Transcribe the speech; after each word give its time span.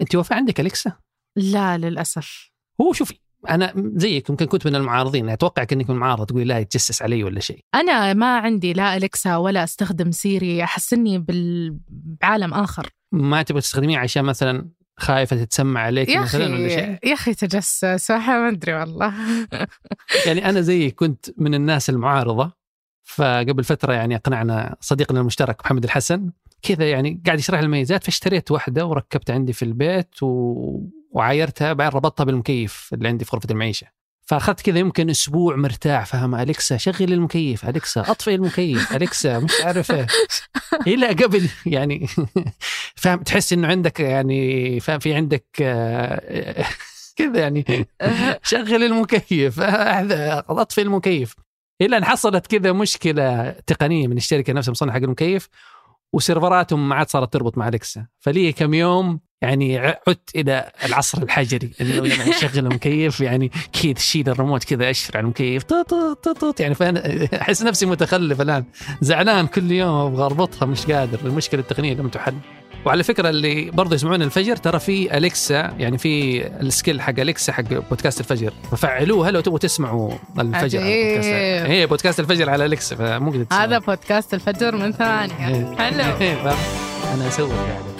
أنت 0.00 0.14
وفاء 0.14 0.38
عندك 0.38 0.60
أليكسا؟ 0.60 0.92
لا 1.36 1.78
للأسف. 1.78 2.50
هو 2.80 2.92
شوفي 2.92 3.14
أنا 3.50 3.72
زيك 3.76 4.30
يمكن 4.30 4.46
كنت 4.46 4.66
من 4.66 4.74
المعارضين 4.74 5.28
أتوقع 5.28 5.62
انك 5.72 5.90
من 5.90 5.96
المعارضة 5.96 6.24
تقولي 6.24 6.44
لا 6.44 6.58
يتجسس 6.58 7.02
علي 7.02 7.24
ولا 7.24 7.40
شيء. 7.40 7.60
أنا 7.74 8.14
ما 8.14 8.38
عندي 8.38 8.72
لا 8.72 8.96
أليكسا 8.96 9.36
ولا 9.36 9.64
أستخدم 9.64 10.10
سيري 10.10 10.64
أحس 10.64 10.92
إني 10.92 11.18
بال... 11.18 11.78
بعالم 11.88 12.54
آخر. 12.54 12.88
ما 13.12 13.42
تبغى 13.42 13.60
تستخدميه 13.60 13.98
عشان 13.98 14.24
مثلا 14.24 14.68
خايفة 14.98 15.44
تتسمع 15.44 15.80
عليك 15.80 16.08
يا 16.08 16.20
مثلا 16.20 16.54
ولا 16.54 16.68
شيء؟ 16.68 16.98
يا 17.08 17.14
أخي 17.14 17.34
تجسس 17.34 18.10
ما 18.10 18.48
أدري 18.48 18.74
والله. 18.74 19.14
يعني 20.26 20.48
أنا 20.48 20.60
زيك 20.60 20.94
كنت 20.94 21.26
من 21.36 21.54
الناس 21.54 21.90
المعارضة 21.90 22.52
فقبل 23.04 23.64
فترة 23.64 23.92
يعني 23.92 24.16
أقنعنا 24.16 24.76
صديقنا 24.80 25.20
المشترك 25.20 25.60
محمد 25.64 25.84
الحسن 25.84 26.30
كذا 26.62 26.90
يعني 26.90 27.22
قاعد 27.26 27.38
يشرح 27.38 27.60
لي 27.60 27.64
المميزات 27.64 28.04
فاشتريت 28.04 28.50
واحدة 28.50 28.86
وركبتها 28.86 29.34
عندي 29.34 29.52
في 29.52 29.64
البيت 29.64 30.22
و... 30.22 30.54
وعايرتها 31.10 31.72
بعدين 31.72 31.96
ربطتها 31.96 32.24
بالمكيف 32.24 32.90
اللي 32.92 33.08
عندي 33.08 33.24
في 33.24 33.30
غرفة 33.36 33.48
المعيشة 33.50 33.86
فأخذت 34.28 34.60
كذا 34.60 34.78
يمكن 34.78 35.10
أسبوع 35.10 35.56
مرتاح 35.56 36.06
فاهم 36.06 36.34
أليكسا 36.34 36.76
شغل 36.76 37.12
المكيف 37.12 37.68
أليكسا 37.68 38.00
اطفئ 38.00 38.34
المكيف 38.34 38.96
أليكسا 38.96 39.38
مش 39.38 39.52
عارف 39.64 39.92
إيه. 39.92 40.06
إلى 40.86 41.06
قبل 41.06 41.48
يعني 41.66 42.06
فاهم 43.02 43.22
تحس 43.22 43.52
إنه 43.52 43.68
عندك 43.68 44.00
يعني 44.00 44.80
فاهم 44.80 44.98
في 44.98 45.14
عندك 45.14 45.46
آه، 45.62 46.64
كذا 47.18 47.40
يعني 47.40 47.64
شغل 48.42 48.82
المكيف 48.84 49.60
اطفئ 49.60 50.82
المكيف 50.82 51.34
إلى 51.80 51.96
أن 51.96 52.04
حصلت 52.04 52.46
كذا 52.46 52.72
مشكلة 52.72 53.50
تقنية 53.50 54.06
من 54.06 54.16
الشركة 54.16 54.52
نفسها 54.52 54.72
مصنع 54.72 54.92
حق 54.92 54.98
المكيف 54.98 55.48
وسيرفراتهم 56.12 56.88
ما 56.88 56.94
عاد 56.94 57.08
صارت 57.08 57.32
تربط 57.32 57.58
مع 57.58 57.68
اليكسا 57.68 58.06
فلي 58.18 58.52
كم 58.52 58.74
يوم 58.74 59.20
يعني 59.42 59.78
عدت 59.78 60.36
إلى 60.36 60.72
العصر 60.84 61.22
الحجري 61.22 61.70
انه 61.80 61.94
لما 61.94 62.28
أشغل 62.28 62.58
المكيف 62.66 63.20
يعني 63.20 63.50
كذا 63.82 63.92
تشيل 63.92 64.28
الريموت 64.28 64.64
كذا 64.64 64.90
اشر 64.90 65.16
على 65.16 65.24
المكيف 65.24 65.62
طوط 65.64 66.60
يعني 66.60 66.74
فأنا 66.74 67.28
أحس 67.40 67.62
نفسي 67.62 67.86
متخلف 67.86 68.40
الآن. 68.40 68.64
زعلان 69.00 69.46
كل 69.46 69.72
يوم 69.72 70.06
أبغى 70.06 70.24
أربطها 70.24 70.66
مش 70.66 70.86
قادر. 70.86 71.18
المشكلة 71.24 71.60
التقنية 71.60 71.94
لم 71.94 72.08
تحل 72.08 72.34
وعلى 72.86 73.02
فكرة 73.02 73.28
اللي 73.28 73.70
برضه 73.70 73.94
يسمعون 73.94 74.22
الفجر 74.22 74.56
ترى 74.56 74.78
في 74.78 75.16
أليكسا 75.16 75.74
يعني 75.78 75.98
في 75.98 76.46
السكيل 76.46 77.00
حق 77.00 77.20
أليكسا 77.20 77.52
حق 77.52 77.64
بودكاست 77.90 78.20
الفجر. 78.20 78.52
ففعلوها 78.70 79.30
لو 79.30 79.40
تبغوا 79.40 79.58
تسمعوا 79.58 80.12
الفجر 80.38 80.78
بودكاست. 80.78 81.28
هي 81.70 81.86
بودكاست 81.86 82.20
الفجر 82.20 82.50
على 82.50 82.64
أليكسا 82.64 82.96
فممكن 82.96 83.48
تسمعوا. 83.48 83.64
هذا 83.64 83.78
بودكاست 83.78 84.34
الفجر 84.34 84.76
من 84.76 84.92
ثمانية 84.92 85.34
حلو. 85.34 85.68
أنا 87.14 87.28
أسوي 87.28 87.50
قاعدة 87.52 87.98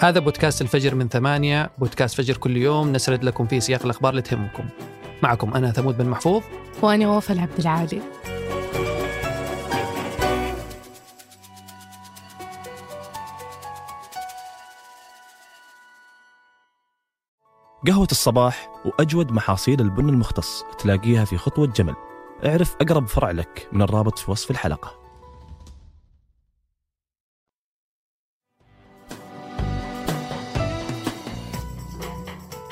هذا 0.00 0.20
بودكاست 0.20 0.62
الفجر 0.62 0.94
من 0.94 1.08
ثمانية. 1.08 1.70
بودكاست 1.78 2.16
فجر 2.16 2.36
كل 2.36 2.56
يوم. 2.56 2.92
نسرد 2.92 3.24
لكم 3.24 3.46
فيه 3.46 3.58
سياق 3.58 3.84
الأخبار 3.84 4.10
اللي 4.10 4.22
تهمكم. 4.22 4.64
معكم 5.22 5.54
أنا 5.54 5.72
ثمود 5.72 5.98
بن 5.98 6.06
محفوظ. 6.06 6.42
وأنا 6.82 7.08
وفاء 7.08 7.36
العبد 7.36 7.58
العالي. 7.60 8.00
قهوة 17.86 18.08
الصباح 18.10 18.68
وأجود 18.84 19.32
محاصيل 19.32 19.80
البن 19.80 20.08
المختص 20.08 20.64
تلاقيها 20.78 21.24
في 21.24 21.36
خطوة 21.36 21.66
جمل. 21.66 21.94
اعرف 22.46 22.76
أقرب 22.80 23.06
فرع 23.06 23.30
لك 23.30 23.68
من 23.72 23.82
الرابط 23.82 24.18
في 24.18 24.30
وصف 24.30 24.50
الحلقة. 24.50 24.94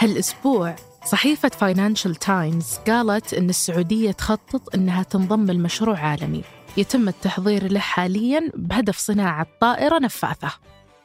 هالأسبوع 0.00 0.76
صحيفة 1.04 1.48
فاينانشال 1.48 2.14
تايمز 2.14 2.76
قالت 2.76 3.34
أن 3.34 3.48
السعودية 3.48 4.12
تخطط 4.12 4.74
أنها 4.74 5.02
تنضم 5.02 5.50
لمشروع 5.50 5.98
عالمي 5.98 6.44
يتم 6.76 7.08
التحضير 7.08 7.72
له 7.72 7.80
حاليا 7.80 8.50
بهدف 8.54 8.98
صناعة 8.98 9.46
طائرة 9.60 9.98
نفاثة. 9.98 10.52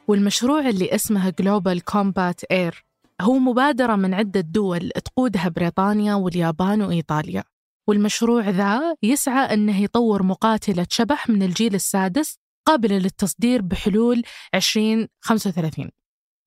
والمشروع 0.08 0.68
اللي 0.68 0.94
اسمه 0.94 1.30
Global 1.38 1.84
Combat 1.84 2.44
Air 2.44 2.87
هو 3.20 3.38
مبادرة 3.38 3.96
من 3.96 4.14
عدة 4.14 4.40
دول 4.40 4.90
تقودها 4.90 5.48
بريطانيا 5.48 6.14
واليابان 6.14 6.82
وإيطاليا. 6.82 7.44
والمشروع 7.88 8.48
ذا 8.48 8.94
يسعى 9.02 9.54
أنه 9.54 9.82
يطور 9.82 10.22
مقاتلة 10.22 10.86
شبح 10.90 11.28
من 11.28 11.42
الجيل 11.42 11.74
السادس 11.74 12.38
قابلة 12.66 12.98
للتصدير 12.98 13.62
بحلول 13.62 14.22
2035 14.54 15.88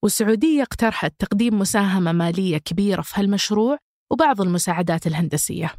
والسعودية 0.03 0.61
اقترحت 0.61 1.13
تقديم 1.19 1.59
مساهمة 1.59 2.11
مالية 2.11 2.57
كبيرة 2.57 3.01
في 3.01 3.19
هالمشروع 3.19 3.77
وبعض 4.11 4.41
المساعدات 4.41 5.07
الهندسية. 5.07 5.73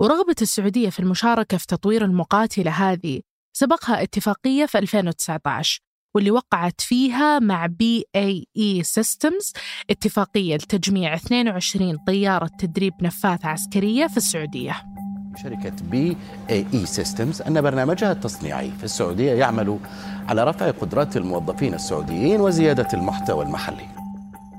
ورغبة 0.00 0.36
السعودية 0.42 0.90
في 0.90 1.00
المشاركة 1.00 1.56
في 1.56 1.66
تطوير 1.66 2.04
المقاتلة 2.04 2.70
هذه 2.70 3.20
سبقها 3.56 4.02
اتفاقية 4.02 4.66
في 4.66 4.78
2019 4.78 5.80
واللي 6.14 6.30
وقعت 6.30 6.80
فيها 6.80 7.38
مع 7.38 7.66
BAE 7.66 8.04
Systems 8.16 9.52
اتفاقية 9.90 10.54
لتجميع 10.54 11.14
22 11.14 11.96
طيارة 12.06 12.50
تدريب 12.58 12.92
نفاثة 13.02 13.48
عسكرية 13.48 14.06
في 14.06 14.16
السعودية. 14.16 14.76
شركة 15.42 15.72
BAE 15.90 16.16
Systems 16.50 17.42
أن 17.42 17.60
برنامجها 17.60 18.12
التصنيعي 18.12 18.70
في 18.78 18.84
السعودية 18.84 19.32
يعمل 19.32 19.78
على 20.28 20.44
رفع 20.44 20.70
قدرات 20.70 21.16
الموظفين 21.16 21.74
السعوديين 21.74 22.40
وزيادة 22.40 22.88
المحتوى 22.94 23.44
المحلي. 23.44 23.86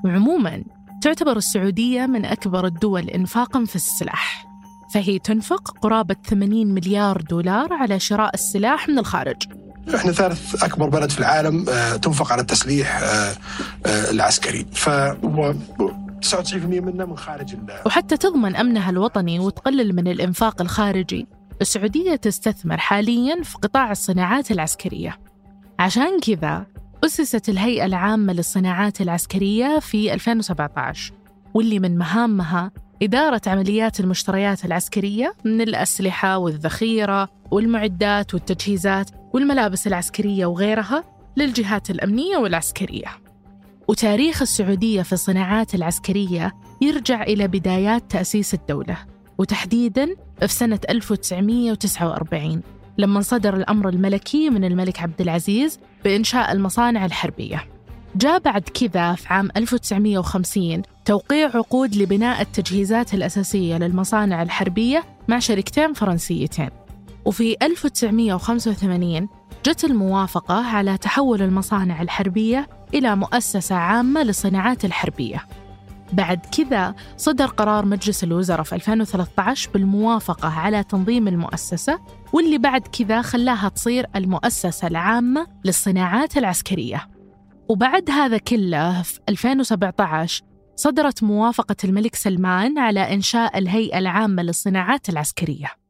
وعموما 0.04 0.64
تعتبر 1.02 1.36
السعودية 1.36 2.06
من 2.06 2.24
أكبر 2.24 2.66
الدول 2.66 3.10
إنفاقا 3.10 3.64
في 3.64 3.76
السلاح. 3.76 4.46
فهي 4.94 5.18
تنفق 5.18 5.70
قرابة 5.70 6.16
80 6.26 6.66
مليار 6.66 7.20
دولار 7.20 7.72
على 7.72 8.00
شراء 8.00 8.34
السلاح 8.34 8.88
من 8.88 8.98
الخارج. 8.98 9.63
إحنا 9.94 10.12
ثالث 10.12 10.64
اكبر 10.64 10.88
بلد 10.88 11.10
في 11.10 11.18
العالم 11.18 11.68
آه، 11.68 11.96
تنفق 11.96 12.32
على 12.32 12.40
التسليح 12.40 12.96
آه، 13.02 13.04
آه، 13.86 14.10
العسكري. 14.10 14.66
ف 14.72 14.88
99% 14.88 16.80
منه 16.80 17.04
من 17.04 17.16
خارج 17.16 17.56
وحتى 17.86 18.16
تضمن 18.16 18.56
أمنها 18.56 18.90
الوطني 18.90 19.38
وتقلل 19.38 19.96
من 19.96 20.08
الإنفاق 20.08 20.60
الخارجي. 20.60 21.26
السعودية 21.60 22.16
تستثمر 22.16 22.76
حاليا 22.76 23.42
في 23.42 23.54
قطاع 23.58 23.90
الصناعات 23.90 24.50
العسكرية. 24.50 25.18
عشان 25.78 26.20
كذا 26.20 26.66
أسست 27.04 27.48
الهيئة 27.48 27.84
العامة 27.84 28.32
للصناعات 28.32 29.00
العسكرية 29.00 29.78
في 29.78 30.14
2017 30.14 31.12
واللي 31.54 31.78
من 31.78 31.98
مهامها 31.98 32.70
إدارة 33.02 33.40
عمليات 33.46 34.00
المشتريات 34.00 34.64
العسكرية 34.64 35.34
من 35.44 35.60
الأسلحة 35.60 36.38
والذخيرة 36.38 37.28
والمعدات 37.50 38.34
والتجهيزات. 38.34 39.10
والملابس 39.34 39.86
العسكرية 39.86 40.46
وغيرها 40.46 41.04
للجهات 41.36 41.90
الأمنية 41.90 42.36
والعسكرية. 42.36 43.06
وتاريخ 43.88 44.42
السعودية 44.42 45.02
في 45.02 45.12
الصناعات 45.12 45.74
العسكرية 45.74 46.52
يرجع 46.80 47.22
إلى 47.22 47.48
بدايات 47.48 48.10
تأسيس 48.10 48.54
الدولة 48.54 48.96
وتحديداً 49.38 50.08
في 50.40 50.48
سنة 50.48 50.78
1949 50.88 52.62
لما 52.98 53.20
صدر 53.20 53.56
الأمر 53.56 53.88
الملكي 53.88 54.50
من 54.50 54.64
الملك 54.64 55.00
عبد 55.00 55.20
العزيز 55.20 55.80
بإنشاء 56.04 56.52
المصانع 56.52 57.04
الحربية. 57.04 57.64
جاء 58.16 58.38
بعد 58.38 58.62
كذا 58.62 59.14
في 59.14 59.28
عام 59.28 59.48
1950 59.56 60.82
توقيع 61.04 61.50
عقود 61.54 61.96
لبناء 61.96 62.40
التجهيزات 62.40 63.14
الأساسية 63.14 63.76
للمصانع 63.78 64.42
الحربية 64.42 65.04
مع 65.28 65.38
شركتين 65.38 65.92
فرنسيتين. 65.92 66.83
وفي 67.24 67.56
1985 67.62 69.28
جت 69.66 69.84
الموافقة 69.84 70.54
على 70.54 70.96
تحول 70.96 71.42
المصانع 71.42 72.02
الحربية 72.02 72.68
إلى 72.94 73.16
مؤسسة 73.16 73.74
عامة 73.74 74.22
للصناعات 74.22 74.84
الحربية. 74.84 75.46
بعد 76.12 76.46
كذا 76.46 76.94
صدر 77.16 77.46
قرار 77.46 77.86
مجلس 77.86 78.24
الوزراء 78.24 78.62
في 78.62 78.74
2013 78.74 79.70
بالموافقة 79.70 80.48
على 80.48 80.82
تنظيم 80.82 81.28
المؤسسة 81.28 81.98
واللي 82.32 82.58
بعد 82.58 82.80
كذا 82.80 83.22
خلاها 83.22 83.68
تصير 83.68 84.06
المؤسسة 84.16 84.88
العامة 84.88 85.46
للصناعات 85.64 86.36
العسكرية. 86.36 87.08
وبعد 87.68 88.10
هذا 88.10 88.38
كله 88.38 89.02
في 89.02 89.20
2017 89.28 90.42
صدرت 90.76 91.22
موافقة 91.22 91.76
الملك 91.84 92.14
سلمان 92.14 92.78
على 92.78 93.14
إنشاء 93.14 93.58
الهيئة 93.58 93.98
العامة 93.98 94.42
للصناعات 94.42 95.08
العسكرية. 95.08 95.83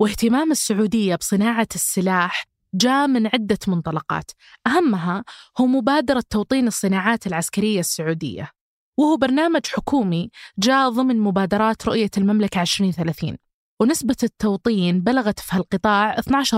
واهتمام 0.00 0.50
السعودية 0.50 1.16
بصناعة 1.16 1.68
السلاح 1.74 2.44
جاء 2.74 3.06
من 3.06 3.26
عدة 3.26 3.58
منطلقات. 3.68 4.30
أهمها 4.66 5.24
هو 5.60 5.66
مبادرة 5.66 6.24
توطين 6.30 6.66
الصناعات 6.66 7.26
العسكرية 7.26 7.80
السعودية 7.80 8.50
وهو 8.98 9.16
برنامج 9.16 9.66
حكومي 9.66 10.30
جاء 10.58 10.88
ضمن 10.90 11.20
مبادرات 11.20 11.86
رؤية 11.86 12.10
المملكة 12.18 12.62
2030 12.62 13.36
ونسبة 13.80 14.16
التوطين 14.22 15.00
بلغت 15.00 15.40
في 15.40 15.56
هالقطاع 15.56 16.16
12% 16.16 16.54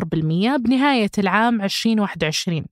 بنهاية 0.57 1.11
العام 1.19 1.63
2021 1.63 2.65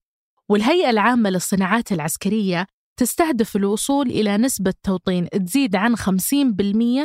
والهيئة 0.49 0.91
العامة 0.91 1.31
للصناعات 1.31 1.93
العسكرية 1.93 2.67
تستهدف 2.98 3.56
الوصول 3.56 4.06
إلى 4.06 4.36
نسبة 4.36 4.74
توطين 4.82 5.28
تزيد 5.28 5.76
عن 5.76 5.96
50% 5.96 6.02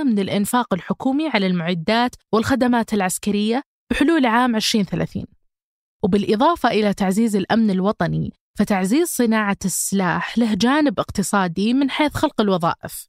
من 0.04 0.20
الإنفاق 0.20 0.74
الحكومي 0.74 1.28
على 1.30 1.48
المعدات 1.48 2.16
والخدمات 2.32 2.94
العسكرية 2.94 3.64
بحلول 3.92 4.26
عام 4.26 4.56
2030 4.56 5.26
وبالإضافة 6.04 6.70
إلى 6.70 6.94
تعزيز 6.94 7.36
الأمن 7.36 7.72
الوطني 7.72 8.34
فتعزيز 8.60 9.08
صناعة 9.08 9.58
السلاح 9.66 10.38
له 10.38 10.54
جانب 10.54 11.00
اقتصادي 11.00 11.74
من 11.74 11.90
حيث 11.90 12.14
خلق 12.14 12.42
الوظائف. 12.42 13.08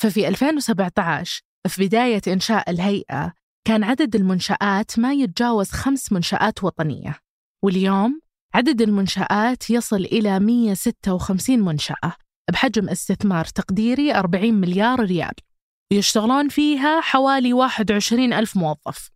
ففي 0.00 0.28
2017 0.28 1.42
في 1.68 1.86
بداية 1.86 2.22
إنشاء 2.28 2.70
الهيئة 2.70 3.32
كان 3.66 3.84
عدد 3.84 4.16
المنشآت 4.16 4.98
ما 4.98 5.12
يتجاوز 5.12 5.70
خمس 5.70 6.12
منشآت 6.12 6.64
وطنية. 6.64 7.18
واليوم 7.64 8.20
عدد 8.54 8.82
المنشآت 8.82 9.70
يصل 9.70 9.96
إلى 9.96 10.40
156 10.40 11.58
منشأة 11.58 12.12
بحجم 12.50 12.88
استثمار 12.88 13.44
تقديري 13.44 14.14
40 14.14 14.54
مليار 14.54 15.00
ريال. 15.00 15.34
ويشتغلون 15.92 16.48
فيها 16.48 17.00
حوالي 17.00 17.52
21 17.52 18.32
ألف 18.32 18.56
موظف. 18.56 19.10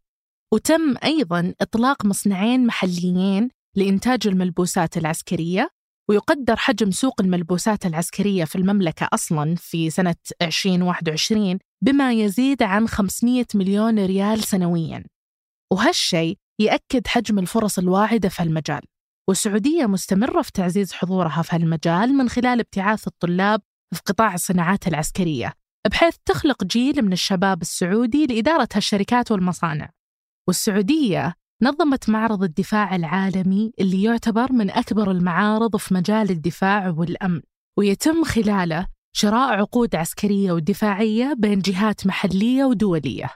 وتم 0.54 0.94
أيضا 1.04 1.54
إطلاق 1.60 2.04
مصنعين 2.04 2.66
محليين 2.66 3.48
لإنتاج 3.76 4.26
الملبوسات 4.26 4.96
العسكرية 4.96 5.70
ويقدر 6.08 6.56
حجم 6.56 6.90
سوق 6.90 7.20
الملبوسات 7.20 7.86
العسكرية 7.86 8.44
في 8.44 8.56
المملكة 8.56 9.08
أصلا 9.12 9.54
في 9.58 9.90
سنة 9.90 10.16
2021 10.42 11.58
بما 11.84 12.12
يزيد 12.12 12.62
عن 12.62 12.88
500 12.88 13.44
مليون 13.54 14.06
ريال 14.06 14.44
سنويا. 14.44 15.04
وهالشيء 15.72 16.38
يأكد 16.60 17.06
حجم 17.06 17.38
الفرص 17.38 17.78
الواعدة 17.78 18.28
في 18.28 18.42
المجال. 18.42 18.80
والسعودية 19.28 19.86
مستمرة 19.86 20.42
في 20.42 20.52
تعزيز 20.52 20.92
حضورها 20.92 21.42
في 21.42 21.56
هالمجال 21.56 22.14
من 22.14 22.28
خلال 22.28 22.60
ابتعاث 22.60 23.06
الطلاب 23.06 23.60
في 23.94 24.02
قطاع 24.06 24.34
الصناعات 24.34 24.88
العسكرية 24.88 25.52
بحيث 25.90 26.16
تخلق 26.24 26.64
جيل 26.64 27.02
من 27.02 27.12
الشباب 27.12 27.62
السعودي 27.62 28.26
لإدارة 28.26 28.68
هالشركات 28.74 29.30
والمصانع. 29.30 29.90
والسعودية 30.48 31.34
نظمت 31.62 32.08
معرض 32.08 32.42
الدفاع 32.42 32.96
العالمي 32.96 33.72
اللي 33.80 34.02
يعتبر 34.02 34.52
من 34.52 34.70
أكبر 34.70 35.10
المعارض 35.10 35.76
في 35.76 35.94
مجال 35.94 36.30
الدفاع 36.30 36.88
والأمن 36.96 37.40
ويتم 37.78 38.24
خلاله 38.24 38.86
شراء 39.16 39.52
عقود 39.52 39.96
عسكرية 39.96 40.52
ودفاعية 40.52 41.34
بين 41.38 41.58
جهات 41.58 42.06
محلية 42.06 42.64
ودولية. 42.64 43.30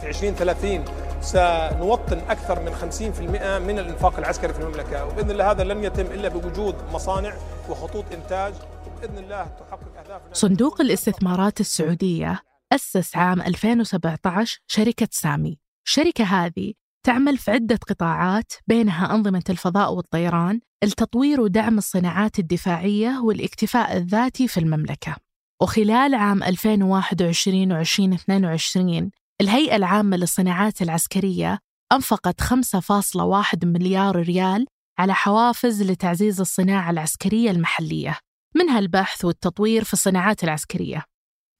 في 0.00 0.08
2030 0.08 1.05
سنوطن 1.20 2.18
أكثر 2.18 2.60
من 2.60 2.74
50% 2.74 3.20
من 3.58 3.78
الإنفاق 3.78 4.18
العسكري 4.18 4.52
في 4.52 4.60
المملكة 4.60 5.04
وبإذن 5.06 5.30
الله 5.30 5.50
هذا 5.50 5.64
لن 5.64 5.84
يتم 5.84 6.06
إلا 6.06 6.28
بوجود 6.28 6.74
مصانع 6.92 7.34
وخطوط 7.68 8.04
إنتاج. 8.12 8.54
وبإذن 8.86 9.18
الله 9.18 9.44
تحقق 9.44 9.98
أهدافنا. 9.98 10.34
صندوق 10.34 10.80
الاستثمارات 10.80 11.60
السعودية 11.60 12.40
أسس 12.72 13.16
عام 13.16 13.42
2017 13.42 14.60
شركة 14.66 15.08
سامي. 15.10 15.58
الشركة 15.86 16.24
هذه 16.24 16.72
تعمل 17.06 17.38
في 17.38 17.50
عدة 17.50 17.78
قطاعات 17.88 18.52
بينها 18.66 19.14
أنظمة 19.14 19.44
الفضاء 19.50 19.94
والطيران 19.94 20.60
لتطوير 20.84 21.40
ودعم 21.40 21.78
الصناعات 21.78 22.38
الدفاعية 22.38 23.20
والاكتفاء 23.24 23.96
الذاتي 23.96 24.48
في 24.48 24.60
المملكة. 24.60 25.16
وخلال 25.62 26.14
عام 26.14 26.42
2021 26.42 27.72
و 27.72 27.80
2022 27.80 29.10
الهيئة 29.40 29.76
العامة 29.76 30.16
للصناعات 30.16 30.82
العسكرية 30.82 31.58
أنفقت 31.92 32.40
5.1 32.40 33.64
مليار 33.64 34.16
ريال 34.16 34.66
على 34.98 35.14
حوافز 35.14 35.82
لتعزيز 35.82 36.40
الصناعة 36.40 36.90
العسكرية 36.90 37.50
المحلية 37.50 38.18
منها 38.56 38.78
البحث 38.78 39.24
والتطوير 39.24 39.84
في 39.84 39.92
الصناعات 39.92 40.44
العسكرية. 40.44 41.04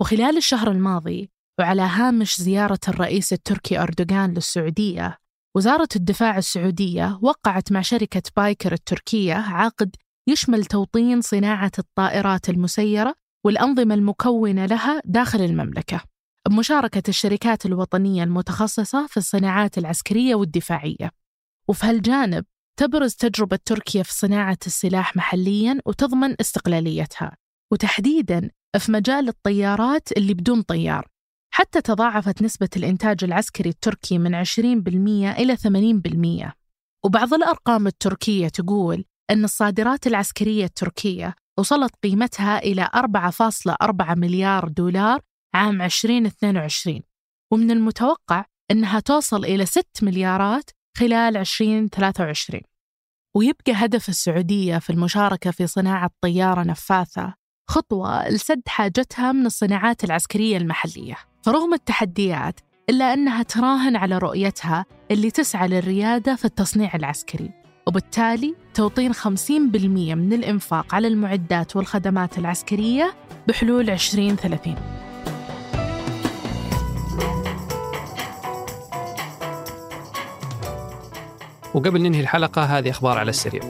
وخلال 0.00 0.36
الشهر 0.36 0.70
الماضي 0.70 1.30
وعلى 1.60 1.82
هامش 1.82 2.40
زيارة 2.40 2.78
الرئيس 2.88 3.32
التركي 3.32 3.78
أردوغان 3.78 4.34
للسعودية 4.34 5.18
وزارة 5.56 5.88
الدفاع 5.96 6.38
السعودية 6.38 7.18
وقعت 7.22 7.72
مع 7.72 7.80
شركة 7.80 8.22
بايكر 8.36 8.72
التركية 8.72 9.34
عقد 9.34 9.96
يشمل 10.28 10.64
توطين 10.64 11.20
صناعة 11.20 11.72
الطائرات 11.78 12.48
المسيرة 12.48 13.14
والأنظمة 13.46 13.94
المكونة 13.94 14.66
لها 14.66 15.00
داخل 15.04 15.40
المملكة. 15.40 16.15
بمشاركة 16.48 17.02
الشركات 17.08 17.66
الوطنية 17.66 18.24
المتخصصة 18.24 19.06
في 19.06 19.16
الصناعات 19.16 19.78
العسكرية 19.78 20.34
والدفاعية. 20.34 21.10
وفي 21.68 21.86
هالجانب 21.86 22.44
تبرز 22.78 23.14
تجربة 23.14 23.58
تركيا 23.64 24.02
في 24.02 24.14
صناعة 24.14 24.58
السلاح 24.66 25.16
محلياً 25.16 25.80
وتضمن 25.86 26.36
استقلاليتها. 26.40 27.36
وتحديداً 27.72 28.50
في 28.78 28.92
مجال 28.92 29.28
الطيارات 29.28 30.12
اللي 30.12 30.34
بدون 30.34 30.62
طيار. 30.62 31.06
حتى 31.54 31.80
تضاعفت 31.80 32.42
نسبة 32.42 32.68
الإنتاج 32.76 33.24
العسكري 33.24 33.70
التركي 33.70 34.18
من 34.18 34.34
20% 34.34 35.32
إلى 35.32 35.56
80% 35.56 36.52
وبعض 37.04 37.34
الأرقام 37.34 37.86
التركية 37.86 38.48
تقول 38.48 39.04
أن 39.30 39.44
الصادرات 39.44 40.06
العسكرية 40.06 40.64
التركية 40.64 41.34
وصلت 41.58 41.92
قيمتها 42.02 42.58
إلى 42.58 42.88
4.4 42.94 44.14
مليار 44.14 44.68
دولار 44.68 45.20
عام 45.56 45.82
2022 45.82 47.00
ومن 47.52 47.70
المتوقع 47.70 48.44
أنها 48.70 49.00
توصل 49.00 49.44
إلى 49.44 49.66
6 49.66 49.84
مليارات 50.02 50.70
خلال 50.96 51.36
2023 51.36 52.60
ويبقى 53.36 53.72
هدف 53.72 54.08
السعودية 54.08 54.78
في 54.78 54.90
المشاركة 54.90 55.50
في 55.50 55.66
صناعة 55.66 56.10
طيارة 56.20 56.62
نفاثة 56.62 57.34
خطوة 57.70 58.28
لسد 58.28 58.62
حاجتها 58.66 59.32
من 59.32 59.46
الصناعات 59.46 60.04
العسكرية 60.04 60.56
المحلية. 60.56 61.16
فرغم 61.42 61.74
التحديات 61.74 62.60
إلا 62.90 63.14
أنها 63.14 63.42
تراهن 63.42 63.96
على 63.96 64.18
رؤيتها 64.18 64.86
اللي 65.10 65.30
تسعى 65.30 65.68
للريادة 65.68 66.36
في 66.36 66.44
التصنيع 66.44 66.94
العسكري. 66.94 67.50
وبالتالي 67.86 68.54
توطين 68.74 69.12
50% 69.14 69.24
من 70.14 70.32
الإنفاق 70.32 70.94
على 70.94 71.08
المعدات 71.08 71.76
والخدمات 71.76 72.38
العسكرية 72.38 73.14
بحلول 73.48 73.90
2030 73.90 75.05
وقبل 81.76 82.02
ننهي 82.02 82.20
الحلقة 82.20 82.62
هذه 82.62 82.90
أخبار 82.90 83.18
على 83.18 83.30
السريع. 83.30 83.62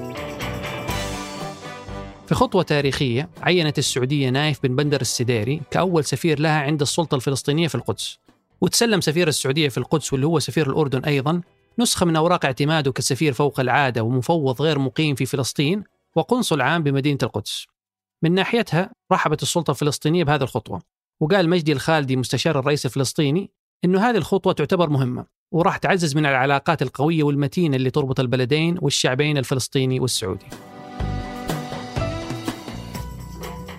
في 2.26 2.34
خطوة 2.34 2.62
تاريخية 2.62 3.28
عينت 3.42 3.78
السعودية 3.78 4.30
نايف 4.30 4.62
بن 4.62 4.76
بندر 4.76 5.00
السديري 5.00 5.60
كأول 5.70 6.04
سفير 6.04 6.40
لها 6.40 6.60
عند 6.60 6.80
السلطة 6.80 7.14
الفلسطينية 7.14 7.68
في 7.68 7.74
القدس. 7.74 8.18
وتسلم 8.60 9.00
سفير 9.00 9.28
السعودية 9.28 9.68
في 9.68 9.78
القدس 9.78 10.12
واللي 10.12 10.26
هو 10.26 10.38
سفير 10.38 10.70
الأردن 10.70 11.04
أيضا 11.04 11.40
نسخة 11.78 12.06
من 12.06 12.16
أوراق 12.16 12.44
اعتماده 12.44 12.92
كسفير 12.92 13.32
فوق 13.32 13.60
العادة 13.60 14.02
ومفوض 14.02 14.62
غير 14.62 14.78
مقيم 14.78 15.14
في 15.14 15.26
فلسطين 15.26 15.84
وقنصل 16.16 16.60
عام 16.60 16.82
بمدينة 16.82 17.18
القدس. 17.22 17.66
من 18.22 18.32
ناحيتها 18.32 18.90
رحبت 19.12 19.42
السلطة 19.42 19.70
الفلسطينية 19.70 20.24
بهذه 20.24 20.42
الخطوة 20.42 20.82
وقال 21.20 21.48
مجدي 21.48 21.72
الخالدي 21.72 22.16
مستشار 22.16 22.58
الرئيس 22.58 22.86
الفلسطيني 22.86 23.50
أنه 23.86 24.10
هذه 24.10 24.16
الخطوة 24.16 24.52
تعتبر 24.52 24.90
مهمة 24.90 25.26
وراح 25.52 25.76
تعزز 25.76 26.16
من 26.16 26.26
العلاقات 26.26 26.82
القوية 26.82 27.22
والمتينة 27.22 27.76
اللي 27.76 27.90
تربط 27.90 28.20
البلدين 28.20 28.78
والشعبين 28.82 29.38
الفلسطيني 29.38 30.00
والسعودي. 30.00 30.46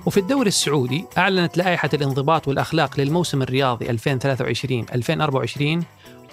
وفي 0.06 0.20
الدوري 0.20 0.48
السعودي 0.48 1.06
أعلنت 1.18 1.58
لائحة 1.58 1.90
الانضباط 1.94 2.48
والأخلاق 2.48 3.00
للموسم 3.00 3.42
الرياضي 3.42 3.86
2023-2024 3.86 5.84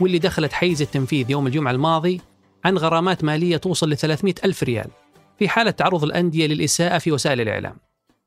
واللي 0.01 0.19
دخلت 0.19 0.53
حيز 0.53 0.83
التنفيذ 0.83 1.31
يوم 1.31 1.47
الجمعة 1.47 1.73
الماضي 1.73 2.21
عن 2.65 2.79
غرامات 2.79 3.25
مالية 3.25 3.57
توصل 3.57 3.91
ل 3.91 3.97
300 3.97 4.35
ألف 4.45 4.63
ريال 4.63 4.91
في 5.39 5.49
حالة 5.49 5.71
تعرض 5.71 6.05
الأندية 6.05 6.47
للإساءة 6.47 6.99
في 6.99 7.13
وسائل 7.13 7.41
الإعلام. 7.41 7.77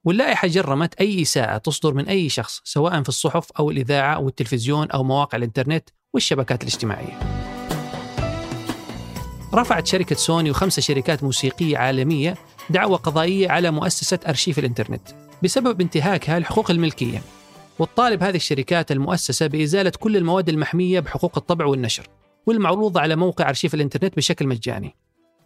واللائحة 0.08 0.48
جرمت 0.48 0.94
أي 0.94 1.22
إساءة 1.22 1.58
تصدر 1.58 1.94
من 1.94 2.08
أي 2.08 2.30
شخص 2.30 2.62
سواء 2.64 3.04
في 3.04 3.10
الصحف 3.10 3.52
أو 3.60 3.72
الإذاعة 3.72 4.16
أو 4.16 4.28
التلفزيون 4.28 4.92
أو 4.92 5.04
مواقع 5.04 5.38
الإنترنت 5.38 5.90
والشبكات 6.14 6.62
الاجتماعية. 6.64 7.20
رفعت 9.54 9.88
شركة 9.88 10.16
سوني 10.16 10.52
وخمسة 10.52 10.82
شركات 10.82 11.24
موسيقية 11.24 11.78
عالمية 11.78 12.36
دعوى 12.70 12.96
قضائية 12.98 13.50
على 13.50 13.72
مؤسسة 13.72 14.20
أرشيف 14.28 14.60
الإنترنت 14.60 15.02
بسبب 15.44 15.82
انتهاكها 15.82 16.40
لحقوق 16.40 16.72
الملكية. 16.72 17.22
وتطالب 17.80 18.24
هذه 18.24 18.36
الشركات 18.36 18.92
المؤسسة 18.92 19.48
بإزالة 19.48 19.92
كل 20.00 20.18
المواد 20.18 20.50
المحمية 20.50 21.00
بحقوق 21.00 21.38
الطبع 21.38 21.66
والنشر 21.66 22.08
والمعروضة 22.46 23.02
على 23.02 23.16
موقع 23.16 23.50
أرشيف 23.50 23.74
الإنترنت 23.74 24.18
بشكل 24.18 24.48
مجاني. 24.48 24.96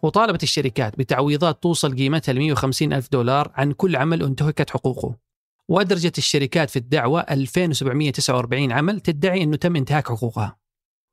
وطالبت 0.02 0.42
الشركات 0.42 0.98
بتعويضات 0.98 1.62
توصل 1.62 1.96
قيمتها 1.96 2.32
ل 2.32 2.38
150 2.38 2.92
ألف 2.92 3.08
دولار 3.12 3.52
عن 3.54 3.72
كل 3.72 3.96
عمل 3.96 4.22
انتهكت 4.22 4.70
حقوقه. 4.70 5.16
وأدرجت 5.68 6.18
الشركات 6.18 6.70
في 6.70 6.78
الدعوة 6.78 7.20
2749 7.20 8.72
عمل 8.72 9.00
تدعي 9.00 9.42
أنه 9.42 9.56
تم 9.56 9.76
انتهاك 9.76 10.08
حقوقها. 10.08 10.56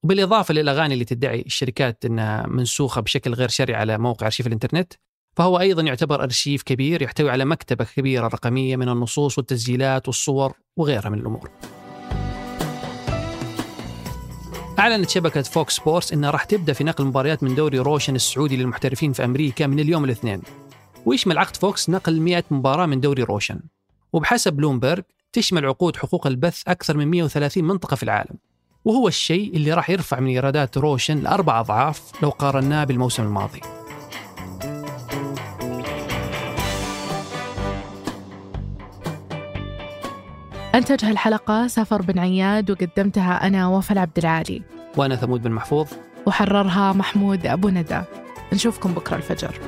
وبالإضافة 0.04 0.54
للأغاني 0.54 0.94
اللي 0.94 1.06
تدعي 1.06 1.42
الشركات 1.42 2.06
أنها 2.06 2.48
منسوخة 2.48 3.02
بشكل 3.02 3.34
غير 3.34 3.50
شرعي 3.50 3.76
على 3.76 3.98
موقع 3.98 4.26
أرشيف 4.26 4.48
الإنترنت 4.48 4.94
فهو 5.38 5.60
أيضا 5.60 5.82
يعتبر 5.82 6.24
أرشيف 6.24 6.64
كبير 6.64 7.02
يحتوي 7.02 7.30
على 7.30 7.46
مكتبة 7.46 7.86
كبيرة 7.96 8.28
رقمية 8.28 8.76
من 8.76 8.90
النصوص 8.90 9.38
والتسجيلات 9.38 10.08
والصور 10.08 10.54
وغيرها 10.78 11.10
من 11.10 11.20
الأمور. 11.20 11.52
أعلنت 14.80 15.10
شبكة 15.10 15.42
فوكس 15.42 15.76
سبورتس 15.76 16.14
أنها 16.14 16.32
راح 16.32 16.44
تبدأ 16.44 16.74
في 16.74 16.84
نقل 16.84 17.06
مباريات 17.06 17.44
من 17.44 17.56
دوري 17.56 17.80
روشن 17.80 18.16
السعودي 18.16 18.58
للمحترفين 18.58 19.14
في 19.14 19.26
أمريكا 19.26 19.68
من 19.68 19.80
اليوم 19.80 20.06
الاثنين. 20.06 20.42
ويشمل 21.06 21.38
عقد 21.38 21.56
فوكس 21.56 21.90
نقل 21.90 22.22
100 22.22 22.44
مباراة 22.52 22.86
من 22.86 23.00
دوري 23.00 23.24
روشن. 23.24 23.60
وبحسب 24.14 24.54
بلومبرج 24.54 25.04
تشمل 25.34 25.66
عقود 25.66 25.96
حقوق 25.96 26.28
البث 26.28 26.64
أكثر 26.68 26.98
من 26.98 27.08
130 27.08 27.64
منطقة 27.64 27.96
في 27.96 28.04
العالم. 28.04 28.36
وهو 28.86 29.08
الشيء 29.08 29.56
اللي 29.56 29.74
راح 29.74 29.90
يرفع 29.90 30.20
من 30.20 30.28
إيرادات 30.28 30.78
روشن 30.78 31.20
لأربع 31.20 31.60
أضعاف 31.60 32.02
لو 32.24 32.30
قارناه 32.30 32.84
بالموسم 32.84 33.24
الماضي. 33.24 33.79
أنتج 40.76 41.06
هالحلقة 41.06 41.68
سافر 41.68 42.02
بن 42.02 42.20
عياد 42.20 42.72
وقدمتها 42.72 43.48
أنا 43.48 43.68
وفاء 43.68 43.98
عبد 43.98 44.18
العالي. 44.18 44.62
وأنا 44.98 45.16
ثمود 45.16 45.44
بن 45.44 45.52
محفوظ. 45.52 45.88
وحررها 46.26 46.94
محمود 46.94 47.46
أبو 47.46 47.70
ندى. 47.70 48.02
نشوفكم 48.54 48.94
بكرة 48.94 49.16
الفجر. 49.16 49.60